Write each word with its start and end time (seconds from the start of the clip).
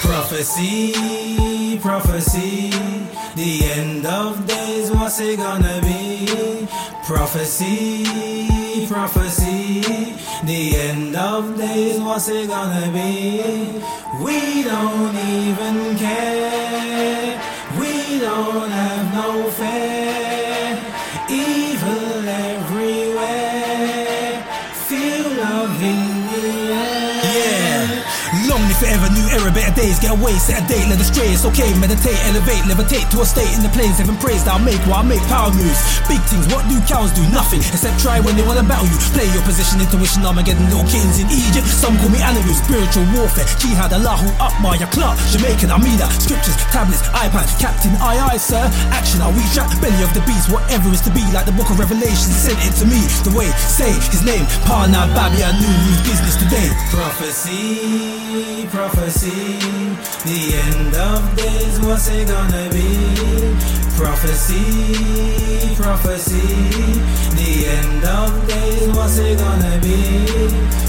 Prophecy, 0.00 1.78
prophecy, 1.80 2.70
the 3.34 3.64
end 3.64 4.06
of 4.06 4.46
days, 4.46 4.90
what's 4.90 5.20
it 5.20 5.38
gonna 5.38 5.80
be? 5.82 6.68
Prophecy, 7.06 8.86
prophecy, 8.86 9.80
the 10.44 10.76
end 10.76 11.16
of 11.16 11.56
days, 11.56 11.98
what's 12.00 12.28
it 12.28 12.48
gonna 12.48 12.90
be? 12.92 13.82
We 14.24 14.62
don't 14.62 15.16
even 15.16 15.96
care, 15.96 17.40
we 17.78 18.18
don't 18.18 18.70
have 18.70 19.14
no 19.14 19.50
fear, 19.50 20.78
evil 21.28 21.93
forever, 28.84 29.08
new 29.16 29.24
era, 29.32 29.48
better 29.48 29.72
days. 29.72 29.96
Get 29.96 30.12
away, 30.12 30.36
set 30.36 30.60
a 30.60 30.64
date, 30.68 30.84
let 30.92 31.00
it 31.00 31.08
stray. 31.08 31.32
It's 31.32 31.48
okay, 31.48 31.72
meditate, 31.80 32.20
elevate, 32.28 32.60
levitate 32.68 33.08
to 33.16 33.24
a 33.24 33.26
state 33.26 33.48
in 33.56 33.64
the 33.64 33.72
plains. 33.72 33.96
Heaven 33.96 34.16
praised, 34.20 34.44
I'll 34.44 34.60
make 34.60 34.80
what 34.84 35.00
I 35.00 35.04
make 35.08 35.24
power 35.32 35.48
moves. 35.48 35.80
Big 36.04 36.20
things, 36.28 36.44
what 36.52 36.68
do 36.68 36.76
cows 36.84 37.08
do? 37.16 37.24
Nothing 37.32 37.64
except 37.64 37.96
try 38.04 38.20
when 38.20 38.36
they 38.36 38.44
wanna 38.44 38.62
battle 38.62 38.84
you. 38.84 38.98
Play 39.16 39.24
your 39.32 39.40
position, 39.48 39.80
intuition, 39.80 40.20
Armageddon, 40.28 40.68
little 40.68 40.84
kittens 40.84 41.16
in 41.16 41.28
Egypt. 41.32 41.64
Some 41.64 41.96
call 41.96 42.12
me 42.12 42.20
animals, 42.20 42.60
spiritual 42.60 43.08
warfare. 43.16 43.48
Jihad, 43.56 43.96
Allahu 43.96 44.28
Akbar, 44.36 44.76
ya 44.76 44.86
Clark, 44.92 45.16
Jamaican, 45.32 45.72
Amida. 45.72 46.12
Scriptures, 46.20 46.56
tablets, 46.68 47.00
iPad, 47.16 47.48
Captain, 47.56 47.96
aye 48.04 48.20
aye, 48.20 48.40
sir. 48.40 48.60
Action, 48.92 49.24
I 49.24 49.32
reach 49.32 49.56
out, 49.56 49.72
belly 49.80 49.96
of 50.04 50.12
the 50.12 50.20
beast, 50.28 50.52
whatever 50.52 50.92
is 50.92 51.00
to 51.08 51.10
be. 51.16 51.24
Like 51.32 51.48
the 51.48 51.56
book 51.56 51.72
of 51.72 51.80
Revelation, 51.80 52.28
sent 52.36 52.60
it 52.60 52.76
to 52.84 52.86
me. 52.86 53.00
The 53.24 53.32
way, 53.32 53.48
say 53.56 53.88
his 54.12 54.20
name, 54.20 54.44
Parna 54.68 55.08
Babi, 55.16 55.40
I 55.40 55.56
knew 55.56 55.72
business 56.04 56.36
today. 56.36 56.68
Prophecy, 56.92 58.66
prophecy, 58.74 59.30
the 60.26 60.40
end 60.66 60.94
of 60.96 61.36
days, 61.36 61.78
what's 61.86 62.08
it 62.10 62.26
gonna 62.26 62.68
be? 62.70 63.54
Prophecy, 63.96 65.76
prophecy, 65.76 66.42
the 67.38 67.66
end 67.68 68.04
of 68.04 68.48
days, 68.48 68.88
what's 68.96 69.18
it 69.18 69.38
gonna 69.38 69.78
be? 69.80 70.83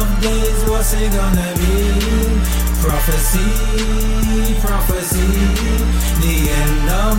Of 0.00 0.20
days, 0.20 0.64
what's 0.68 0.92
it 0.94 1.12
gonna 1.12 1.50
be? 1.54 1.76
Prophecy, 2.82 3.48
prophecy, 4.60 5.30
the 6.22 6.34
end 6.62 6.88
of 7.04 7.13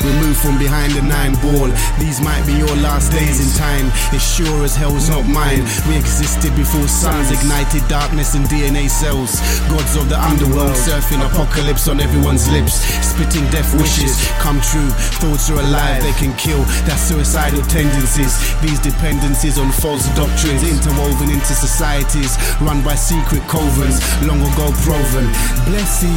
Removed 0.00 0.40
from 0.40 0.56
behind 0.58 0.96
the 0.96 1.02
nine 1.02 1.36
ball. 1.44 1.68
These 2.00 2.24
might 2.24 2.40
be 2.46 2.56
your 2.56 2.72
last 2.80 3.12
days 3.12 3.36
in 3.44 3.50
time. 3.60 3.92
It's 4.16 4.24
sure 4.24 4.64
as 4.64 4.74
hell's 4.74 5.08
not 5.08 5.28
mine. 5.28 5.68
We 5.84 6.00
existed 6.00 6.56
before 6.56 6.88
suns 6.88 7.30
ignited 7.30 7.84
darkness 7.88 8.34
in 8.34 8.42
DNA 8.48 8.88
cells. 8.88 9.36
Gods 9.68 9.94
of 9.96 10.08
the 10.08 10.16
underworld 10.16 10.76
surfing 10.80 11.20
apocalypse 11.20 11.88
on 11.88 12.00
everyone's 12.00 12.48
lips. 12.48 12.80
Spitting 13.04 13.44
death 13.52 13.68
wishes 13.76 14.16
come 14.40 14.60
true. 14.64 14.88
Thoughts 15.20 15.50
are 15.50 15.60
alive, 15.60 16.02
they 16.02 16.16
can 16.16 16.32
kill. 16.40 16.64
That's 16.88 17.02
suicidal 17.02 17.62
tendencies. 17.68 18.32
These 18.62 18.80
dependencies 18.80 19.58
on 19.58 19.70
false 19.72 20.08
doctrines 20.16 20.64
interwoven 20.64 21.28
into 21.28 21.52
societies 21.52 22.38
run 22.60 22.82
by 22.82 22.94
secret 22.94 23.42
covens 23.44 24.00
long 24.26 24.40
ago 24.40 24.72
proven. 24.82 25.28
Blessed 25.68 26.08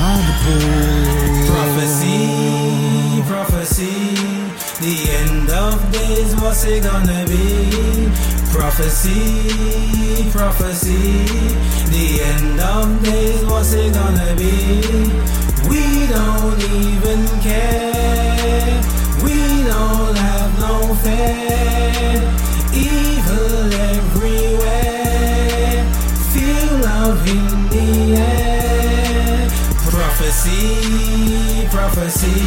are 0.00 0.22
the 0.24 0.34
poor. 0.42 1.46
Prophecy, 1.46 2.85
prophecy, 3.26 4.14
the 4.80 5.10
end 5.10 5.50
of 5.50 5.90
days, 5.92 6.34
what's 6.36 6.64
it 6.64 6.82
gonna 6.84 7.24
be? 7.26 8.08
Prophecy, 8.52 10.30
prophecy, 10.30 11.26
the 11.90 12.20
end 12.22 12.60
of 12.60 13.02
days, 13.02 13.44
what's 13.46 13.72
it 13.72 13.92
gonna 13.92 14.34
be? 14.36 14.80
We 15.68 16.06
don't 16.06 16.62
even 16.62 17.26
care, 17.40 18.80
we 19.24 19.64
don't 19.64 20.16
have 20.16 20.58
no 20.60 20.94
fear, 21.02 22.22
evil 22.72 23.72
everywhere, 23.90 25.84
feel 26.32 26.78
love 26.78 27.26
in 27.28 27.68
the 27.70 28.16
air. 28.20 29.48
Prophecy, 29.90 31.45
prophecy, 31.70 32.40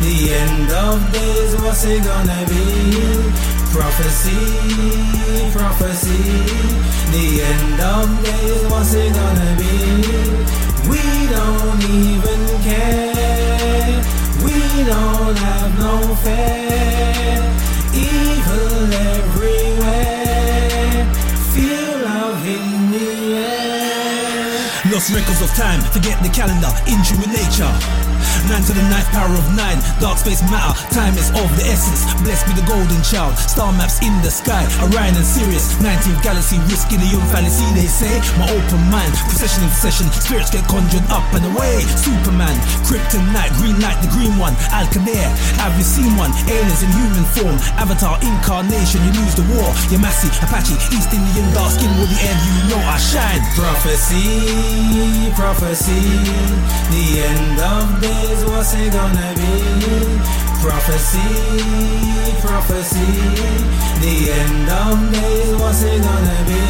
the 0.00 0.34
end 0.34 0.70
of 0.70 1.12
days, 1.12 1.54
what's 1.62 1.84
it 1.84 2.02
gonna 2.04 2.44
be? 2.48 2.64
Prophecy, 3.72 4.40
prophecy, 5.52 6.22
the 7.12 7.42
end 7.42 7.80
of 7.80 8.06
days, 8.24 8.62
what's 8.70 8.94
it 8.94 9.12
gonna 9.14 9.56
be? 9.58 9.74
We 10.90 11.02
don't 11.36 11.82
even 12.02 12.40
care, 12.62 14.02
we 14.44 14.58
don't 14.84 15.36
have 15.38 15.78
no 15.78 16.14
fear, 16.16 17.11
Lost 24.92 25.08
records 25.08 25.40
of 25.40 25.48
time, 25.56 25.80
forget 25.88 26.20
the 26.22 26.28
calendar, 26.28 26.68
in 26.84 27.00
tune 27.00 27.16
with 27.16 27.32
nature. 27.32 27.72
Nine 28.44 28.60
to 28.68 28.76
the 28.76 28.84
ninth 28.92 29.08
power 29.08 29.32
of 29.32 29.46
nine, 29.56 29.80
dark 30.04 30.20
space 30.20 30.44
matter, 30.52 30.76
time 30.92 31.16
is 31.16 31.32
of 31.32 31.48
the 31.56 31.64
essence. 31.64 32.04
Blessed 32.20 32.44
be 32.44 32.52
the 32.52 32.66
golden 32.68 33.00
child, 33.00 33.32
star 33.40 33.72
maps 33.72 34.04
in 34.04 34.12
the 34.20 34.28
sky, 34.28 34.68
Orion 34.84 35.16
and 35.16 35.24
Sirius, 35.24 35.80
19th 35.80 36.20
galaxy, 36.20 36.60
risking 36.68 37.00
the 37.00 37.08
young 37.08 37.24
fallacy. 37.32 37.64
They 37.72 37.88
say, 37.88 38.20
my 38.36 38.44
open 38.52 38.82
mind, 38.92 39.16
procession 39.32 39.64
in 39.64 39.72
session, 39.72 40.12
spirits 40.12 40.52
get 40.52 40.68
conjured 40.68 41.08
up 41.08 41.24
and 41.32 41.48
away. 41.56 41.80
Superman, 41.96 42.52
kryptonite, 42.84 43.56
green 43.56 43.80
light, 43.80 43.96
the 44.04 44.12
green 44.12 44.36
one, 44.36 44.52
Alcanair. 44.76 45.32
Have 45.56 45.72
you 45.80 45.86
seen 45.86 46.12
one? 46.20 46.36
Aliens 46.52 46.84
in 46.84 46.92
human 46.92 47.24
form, 47.32 47.56
avatar 47.80 48.20
incarnation, 48.20 49.00
you 49.08 49.12
lose 49.16 49.34
the 49.40 49.46
war. 49.56 49.72
Yamasi, 49.88 50.28
Apache, 50.44 50.76
East 50.92 51.08
Indian, 51.16 51.48
dark 51.56 51.72
skin, 51.72 51.88
the 51.96 52.18
air, 52.20 52.36
you 52.44 52.54
know 52.68 52.82
I 52.84 53.00
shine. 53.00 53.40
Prophecy, 53.56 54.81
prophecy, 55.34 56.02
the 56.90 57.04
end 57.30 57.58
of 57.60 58.00
days, 58.00 58.44
what's 58.44 58.74
it 58.74 58.92
gonna 58.92 59.34
be? 59.34 59.54
Prophecy, 60.62 61.32
prophecy, 62.40 63.12
the 64.00 64.14
end 64.40 64.68
of 64.68 65.12
days, 65.12 65.52
what's 65.60 65.82
it 65.82 66.00
gonna 66.02 66.40
be? 66.50 66.62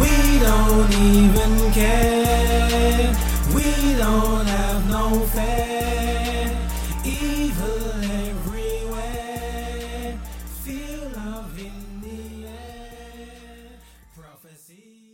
We 0.00 0.14
don't 0.40 0.92
even 0.92 1.72
care, 1.72 3.14
we 3.54 3.68
don't 3.96 4.46
have 4.46 4.80
no 4.90 5.04
fear, 5.34 6.50
evil 7.04 8.02
everywhere, 8.26 10.18
feel 10.64 11.02
love 11.16 11.58
in 11.58 12.00
the 12.02 12.46
air. 12.48 13.78
Prophecy, 14.14 14.44
prophecy. 14.64 15.13